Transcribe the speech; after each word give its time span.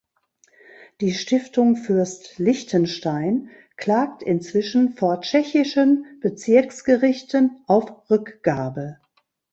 Die 0.99 1.13
Stiftung 1.13 1.75
Fürst 1.75 2.39
Liechtenstein 2.39 3.51
klagt 3.77 4.23
inzwischen 4.23 4.93
vor 4.95 5.21
tschechischen 5.21 6.05
Bezirksgerichten 6.21 7.59
auf 7.67 8.09
Rückgabe. 8.09 8.97